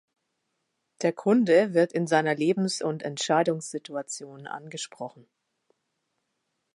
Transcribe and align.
Der 1.03 1.13
Kunde 1.13 1.75
wird 1.75 1.93
in 1.93 2.07
seiner 2.07 2.33
Lebens- 2.33 2.81
und 2.81 3.03
Entscheidungssituation 3.03 4.47
angesprochen. 4.47 5.27